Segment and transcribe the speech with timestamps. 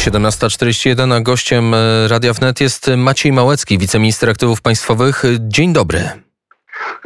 [0.00, 5.22] 17.41, a gościem e, Radia Wnet jest Maciej Małecki, wiceminister aktywów państwowych.
[5.40, 6.29] Dzień dobry.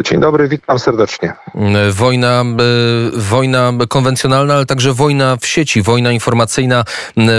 [0.04, 1.32] Dzień dobry, witam serdecznie.
[1.92, 2.44] Wojna, e,
[3.12, 6.84] wojna konwencjonalna, ale także wojna w sieci, wojna informacyjna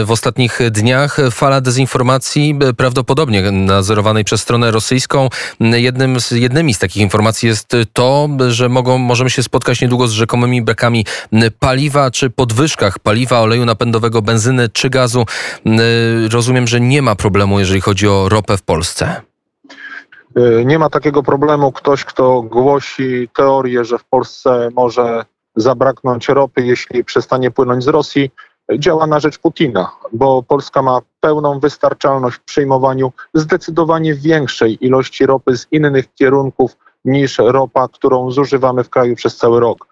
[0.05, 1.17] w ostatnich dniach.
[1.31, 5.29] Fala dezinformacji, prawdopodobnie nadzorowanej przez stronę rosyjską.
[5.59, 10.11] Jednym z, jednymi z takich informacji jest to, że mogą, możemy się spotkać niedługo z
[10.11, 11.05] rzekomymi brakami
[11.59, 15.25] paliwa czy podwyżkach paliwa, oleju napędowego, benzyny czy gazu.
[16.31, 19.34] Rozumiem, że nie ma problemu, jeżeli chodzi o ropę w Polsce.
[20.37, 21.71] Y, nie ma takiego problemu.
[21.71, 25.25] Ktoś, kto głosi teorię, że w Polsce może
[25.55, 28.31] zabraknąć ropy, jeśli przestanie płynąć z Rosji,
[28.77, 35.57] działa na rzecz Putina, bo Polska ma pełną wystarczalność w przyjmowaniu zdecydowanie większej ilości ropy
[35.57, 39.87] z innych kierunków niż ropa, którą zużywamy w kraju przez cały rok.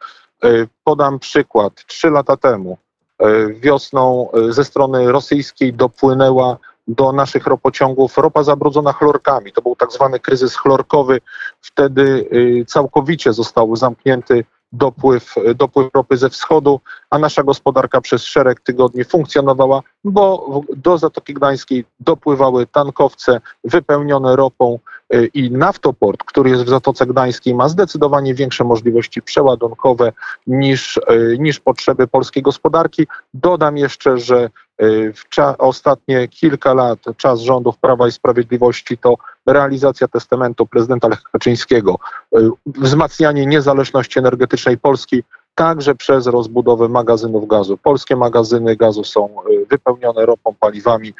[0.45, 1.85] Y, podam przykład.
[1.87, 2.77] Trzy lata temu
[3.21, 6.57] y, wiosną ze strony rosyjskiej dopłynęła
[6.87, 9.51] do naszych ropociągów ropa zabrudzona chlorkami.
[9.51, 11.21] To był tak zwany kryzys chlorkowy.
[11.61, 18.59] Wtedy y, całkowicie został zamknięty dopływ, dopływ ropy ze wschodu, a nasza gospodarka przez szereg
[18.59, 24.79] tygodni funkcjonowała, bo do Zatoki Gdańskiej dopływały tankowce wypełnione ropą
[25.13, 30.11] y, i naftoport, który jest w Zatoce Gdańskiej, ma zdecydowanie większe możliwości przeładunkowe
[30.47, 33.07] niż, y, niż potrzeby polskiej gospodarki.
[33.33, 34.72] Dodam jeszcze, że Y,
[35.15, 35.25] w
[35.57, 41.99] ostatnie kilka lat, czas rządów Prawa i Sprawiedliwości, to realizacja testamentu prezydenta Lecha Kaczyńskiego,
[42.37, 45.23] y, wzmacnianie niezależności energetycznej Polski,
[45.55, 47.77] także przez rozbudowę magazynów gazu.
[47.77, 51.13] Polskie magazyny gazu są y, wypełnione ropą, paliwami.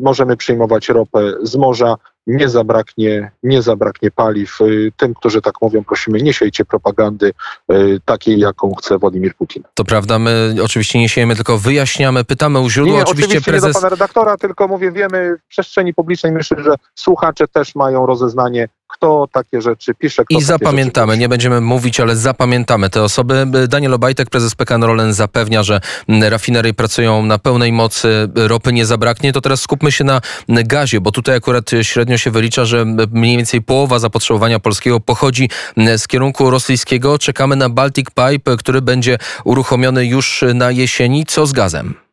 [0.00, 4.60] Możemy przyjmować ropę z morza, nie zabraknie, nie zabraknie paliw.
[4.60, 7.32] Y, tym, którzy tak mówią, prosimy, nie siejcie propagandy
[7.72, 9.62] y, takiej, jaką chce Władimir Putin.
[9.74, 12.96] To prawda, my oczywiście nie siejemy, tylko wyjaśniamy, pytamy u źródła.
[12.96, 13.68] Nie, oczywiście, oczywiście prezes...
[13.68, 18.06] nie do pana redaktora, tylko mówię, wiemy w przestrzeni publicznej, myślę, że słuchacze też mają
[18.06, 20.22] rozeznanie kto takie rzeczy pisze.
[20.30, 23.46] I zapamiętamy, nie będziemy mówić, ale zapamiętamy te osoby.
[23.68, 29.32] Daniel Obajtek, prezes PKN Rolen zapewnia, że rafinerie pracują na pełnej mocy, ropy nie zabraknie.
[29.32, 33.62] To teraz skupmy się na gazie, bo tutaj akurat średnio się wylicza, że mniej więcej
[33.62, 35.50] połowa zapotrzebowania polskiego pochodzi
[35.96, 37.18] z kierunku rosyjskiego.
[37.18, 41.26] Czekamy na Baltic Pipe, który będzie uruchomiony już na jesieni.
[41.26, 42.03] Co z gazem?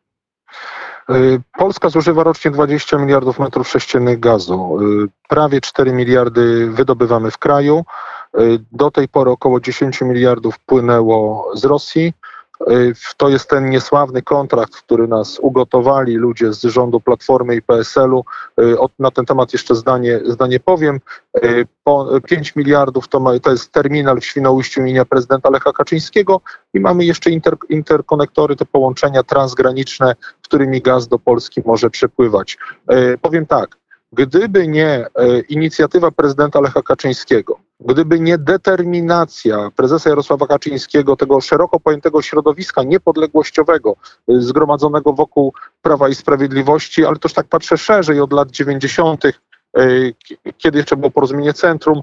[1.10, 4.78] Y, Polska zużywa rocznie 20 miliardów metrów sześciennych gazu.
[4.80, 7.84] Y, prawie 4 miliardy wydobywamy w kraju.
[8.38, 12.12] Y, do tej pory około 10 miliardów płynęło z Rosji.
[12.70, 18.24] Y, to jest ten niesławny kontrakt, który nas ugotowali ludzie z rządu Platformy i PSL-u.
[18.60, 21.00] Y, na ten temat jeszcze zdanie, zdanie powiem.
[22.28, 26.40] 5 y, miliardów to, ma, to jest terminal w Świnoujściu imienia prezydenta Lecha Kaczyńskiego
[26.74, 32.58] i mamy jeszcze inter, interkonektory, te połączenia transgraniczne, którymi gaz do Polski może przepływać.
[33.20, 33.76] Powiem tak,
[34.12, 35.06] gdyby nie
[35.48, 43.96] inicjatywa prezydenta Lecha Kaczyńskiego, Gdyby nie determinacja prezesa Jarosława Kaczyńskiego, tego szeroko pojętego środowiska niepodległościowego
[44.30, 49.32] y, zgromadzonego wokół Prawa i Sprawiedliwości, ale też tak patrzę szerzej od lat 90., y,
[50.58, 52.00] kiedy jeszcze było porozumienie centrum,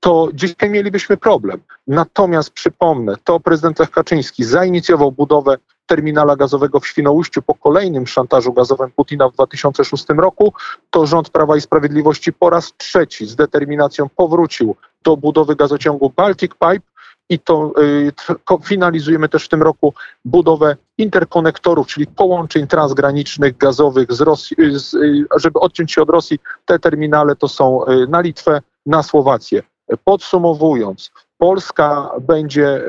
[0.00, 1.60] to dzisiaj mielibyśmy problem.
[1.86, 8.52] Natomiast przypomnę, to prezydent Lech Kaczyński zainicjował budowę terminala gazowego w Świnoujściu po kolejnym szantażu
[8.52, 10.52] gazowym Putina w 2006 roku,
[10.90, 16.52] to rząd Prawa i Sprawiedliwości po raz trzeci z determinacją powrócił do budowy gazociągu Baltic
[16.52, 16.90] Pipe
[17.28, 19.94] i to y, finalizujemy też w tym roku
[20.24, 26.10] budowę interkonektorów, czyli połączeń transgranicznych gazowych z Rosji, y, z, y, żeby odciąć się od
[26.10, 26.38] Rosji.
[26.64, 29.62] Te terminale to są na Litwę, na Słowację.
[30.04, 32.82] Podsumowując, Polska będzie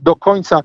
[0.00, 0.60] do końca,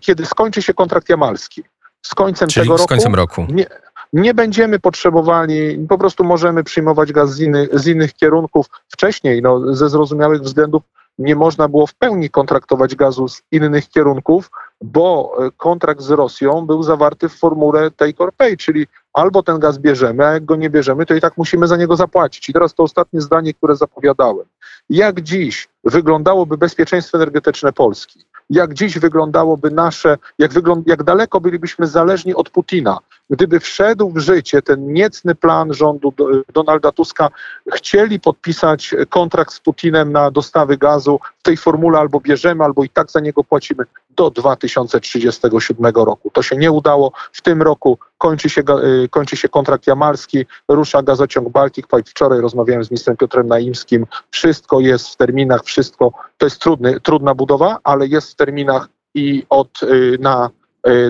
[0.00, 1.62] kiedy skończy się kontrakt jamalski,
[2.02, 3.46] z końcem Czyli tego z końcem roku.
[3.48, 3.66] Nie,
[4.12, 9.74] nie będziemy potrzebowali, po prostu możemy przyjmować gaz z, inny, z innych kierunków wcześniej, no,
[9.74, 10.82] ze zrozumiałych względów
[11.18, 14.50] nie można było w pełni kontraktować gazu z innych kierunków,
[14.80, 19.58] bo e, kontrakt z Rosją był zawarty w formule take or pay, czyli albo ten
[19.58, 22.48] gaz bierzemy, a jak go nie bierzemy, to i tak musimy za niego zapłacić.
[22.48, 24.46] I teraz to ostatnie zdanie, które zapowiadałem.
[24.90, 28.24] Jak dziś wyglądałoby bezpieczeństwo energetyczne Polski?
[28.50, 32.98] Jak dziś wyglądałoby nasze, jak, wygląd, jak daleko bylibyśmy zależni od Putina,
[33.32, 36.14] gdyby wszedł w życie ten niecny plan rządu
[36.54, 37.28] Donalda Tuska,
[37.74, 42.88] chcieli podpisać kontrakt z Putinem na dostawy gazu w tej formule albo bierzemy, albo i
[42.88, 46.30] tak za niego płacimy do 2037 roku.
[46.30, 47.12] To się nie udało.
[47.32, 48.62] W tym roku kończy się,
[49.04, 52.10] y, kończy się kontrakt jamalski, rusza gazociąg Baltic Pipe.
[52.10, 54.06] Wczoraj rozmawiałem z ministrem Piotrem Naimskim.
[54.30, 59.46] Wszystko jest w terminach, wszystko to jest trudny, trudna budowa, ale jest w terminach i
[59.48, 60.50] od y, na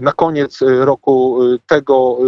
[0.03, 2.19] Na koniec roku tego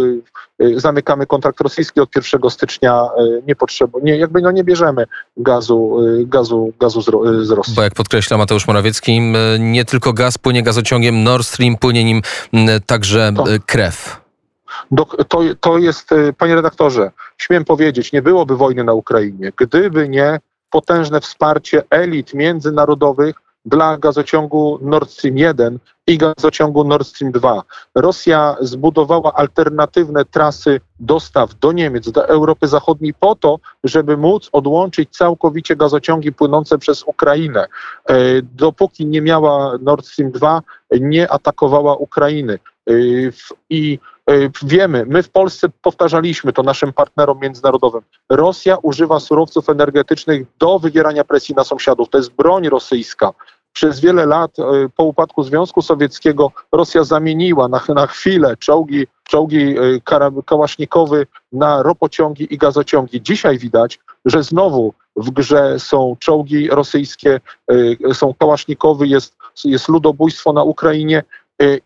[0.75, 3.07] zamykamy kontrakt rosyjski od 1 stycznia.
[3.47, 5.05] Nie potrzeba, nie, jakby no nie bierzemy
[5.37, 7.05] gazu, gazu, gazu z,
[7.47, 7.75] z Rosji.
[7.75, 9.21] Bo jak podkreśla Mateusz Morawiecki,
[9.59, 12.21] nie tylko gaz płynie gazociągiem Nord Stream, płynie nim
[12.85, 13.43] także to.
[13.65, 14.21] krew.
[14.91, 20.39] Do, to, to jest, panie redaktorze, śmiem powiedzieć, nie byłoby wojny na Ukrainie, gdyby nie
[20.69, 23.35] potężne wsparcie elit międzynarodowych
[23.65, 27.63] dla gazociągu Nord Stream 1 i gazociągu Nord Stream 2.
[27.95, 35.09] Rosja zbudowała alternatywne trasy dostaw do Niemiec, do Europy Zachodniej po to, żeby móc odłączyć
[35.09, 37.67] całkowicie gazociągi płynące przez Ukrainę.
[38.09, 42.59] E, dopóki nie miała Nord Stream 2, nie atakowała Ukrainy.
[42.89, 42.93] E,
[43.69, 44.33] I e,
[44.63, 48.01] wiemy, my w Polsce powtarzaliśmy to naszym partnerom międzynarodowym.
[48.29, 52.09] Rosja używa surowców energetycznych do wywierania presji na sąsiadów.
[52.09, 53.33] To jest broń rosyjska.
[53.75, 54.51] Przez wiele lat
[54.95, 59.75] po upadku Związku Sowieckiego Rosja zamieniła na, na chwilę czołgi, czołgi
[60.45, 63.21] kałasznikowy na ropociągi i gazociągi.
[63.21, 67.39] Dzisiaj widać, że znowu w grze są czołgi rosyjskie,
[68.13, 69.35] są kałasznikowy, jest,
[69.65, 71.23] jest ludobójstwo na Ukrainie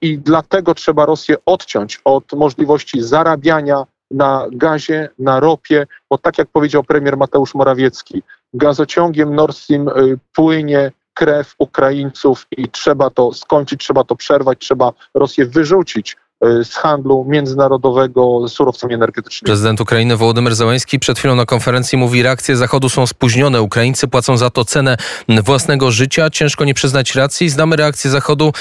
[0.01, 6.47] i dlatego trzeba Rosję odciąć od możliwości zarabiania na gazie, na ropie, bo tak jak
[6.47, 9.89] powiedział premier Mateusz Morawiecki, gazociągiem Nord Stream
[10.33, 16.75] płynie krew Ukraińców i trzeba to skończyć, trzeba to przerwać, trzeba Rosję wyrzucić Y, z
[16.75, 19.45] handlu międzynarodowego surowcami energetycznymi.
[19.45, 23.61] Prezydent Ukrainy Wołodymyr Załański przed chwilą na konferencji mówi, reakcje Zachodu są spóźnione.
[23.61, 24.97] Ukraińcy płacą za to cenę
[25.43, 26.29] własnego życia.
[26.29, 27.49] Ciężko nie przyznać racji.
[27.49, 28.51] Znamy reakcję Zachodu,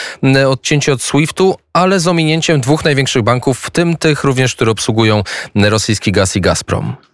[0.48, 5.22] odcięcie od SWIFT-u, ale z ominięciem dwóch największych banków, w tym tych również, które obsługują
[5.54, 7.07] rosyjski gaz i Gazprom.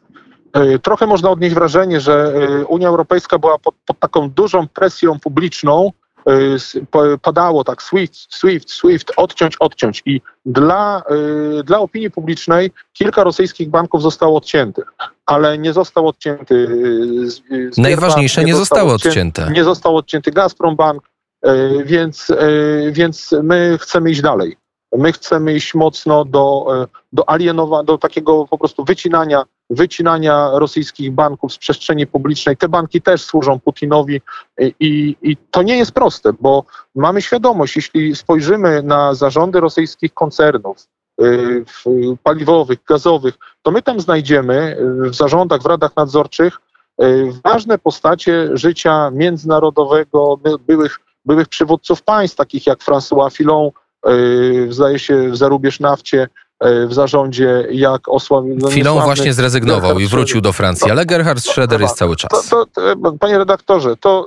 [0.56, 5.20] Y, trochę można odnieść wrażenie, że y, Unia Europejska była pod, pod taką dużą presją
[5.20, 5.90] publiczną,
[6.28, 11.02] Y, padało tak Swift, Swift, Swift, odciąć, odciąć i dla,
[11.64, 14.84] dla opinii publicznej kilka rosyjskich banków zostało odciętych,
[15.26, 16.68] ale nie został odcięty
[17.76, 19.50] Najważniejsze nie, nie zostało odcięte.
[19.52, 21.02] Nie został odcięty Gazprom Bank,
[21.84, 22.32] więc,
[22.92, 24.56] więc my chcemy iść dalej.
[24.98, 26.66] My chcemy iść mocno do,
[27.12, 32.56] do alienowa, do takiego po prostu wycinania wycinania rosyjskich banków z przestrzeni publicznej.
[32.56, 34.20] Te banki też służą Putinowi
[34.58, 36.64] i, i, to nie jest proste, bo
[36.94, 40.76] mamy świadomość, jeśli spojrzymy na zarządy rosyjskich koncernów,
[41.22, 41.64] y,
[42.22, 44.76] paliwowych, gazowych, to my tam znajdziemy
[45.10, 46.60] w zarządach, w radach nadzorczych
[47.02, 53.70] y, ważne postacie życia międzynarodowego, byłych, byłych przywódców państw, takich jak François Fillon,
[54.08, 56.28] y, zdaje się w Zarubież Nafcie,
[56.60, 58.56] w zarządzie, jak osławiony.
[58.58, 62.48] No Chwilą właśnie zrezygnował i wrócił do Francji, ale Gerhard Schroeder jest cały czas.
[62.48, 62.82] To, to,
[63.20, 64.26] panie redaktorze, to,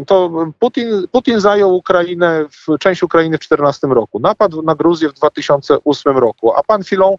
[0.00, 5.08] e, to Putin, Putin zajął Ukrainę, w, część Ukrainy w 2014 roku, napadł na Gruzję
[5.08, 7.16] w 2008 roku, a pan Filon e,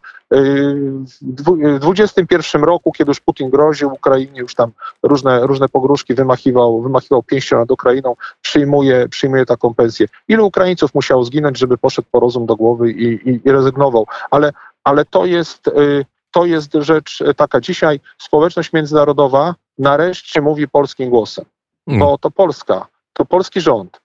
[1.22, 4.72] w 2021 roku, kiedy już Putin groził Ukrainie, już tam
[5.04, 10.08] różne, różne pogróżki wymachiwał, wymachiwał pięścią nad Ukrainą, przyjmuje, przyjmuje taką pensję.
[10.28, 14.08] Ilu Ukraińców musiało zginąć, żeby poszedł po rozum do głowy i, i, i rezygnował?
[14.32, 14.50] Ale
[14.84, 17.62] ale to jest, y, to jest rzecz taka.
[17.62, 21.46] Dzisiaj społeczność międzynarodowa nareszcie mówi polskim głosem,
[21.88, 22.18] bo mm.
[22.22, 24.00] to Polska, to polski rząd y,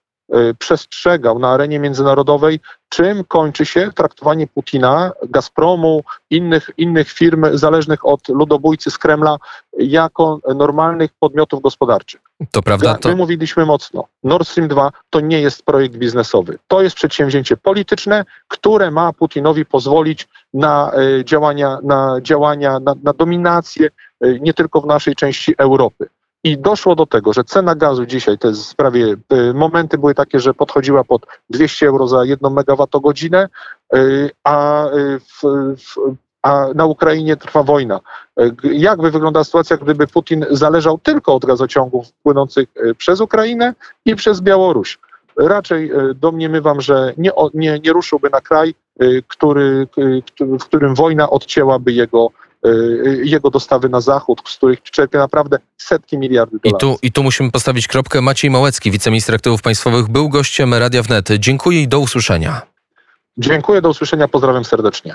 [0.59, 8.29] przestrzegał na arenie międzynarodowej, czym kończy się traktowanie Putina, Gazpromu, innych, innych firm zależnych od
[8.29, 9.37] ludobójcy z Kremla
[9.77, 12.21] jako normalnych podmiotów gospodarczych.
[12.51, 12.95] To prawda.
[12.97, 13.09] To...
[13.09, 14.03] My mówiliśmy mocno.
[14.23, 16.57] Nord Stream 2 to nie jest projekt biznesowy.
[16.67, 23.13] To jest przedsięwzięcie polityczne, które ma Putinowi pozwolić na e, działania, na, działania, na, na
[23.13, 23.89] dominację
[24.21, 26.07] e, nie tylko w naszej części Europy.
[26.45, 30.53] I doszło do tego, że cena gazu dzisiaj, jest prawie, e, momenty były takie, że
[30.53, 33.49] podchodziła pod 200 euro za jedną megawattogodzinę,
[34.43, 34.85] a
[35.19, 35.43] w,
[35.77, 37.99] w, a na Ukrainie trwa wojna.
[38.63, 43.73] Jak by wyglądała sytuacja, gdyby Putin zależał tylko od gazociągów płynących przez Ukrainę
[44.05, 44.99] i przez Białoruś?
[45.37, 48.75] Raczej domniemywam, że nie, nie, nie ruszyłby na kraj,
[49.27, 49.87] który,
[50.39, 52.31] w którym wojna odcięłaby jego
[53.23, 56.81] jego dostawy na zachód, z których czerpie naprawdę setki miliardów dolarów.
[56.81, 58.21] I tu, I tu musimy postawić kropkę.
[58.21, 61.29] Maciej Małecki, wiceminister aktywów państwowych, był gościem Radia Wnet.
[61.39, 62.61] Dziękuję i do usłyszenia.
[63.37, 65.13] Dziękuję, do usłyszenia, pozdrawiam serdecznie.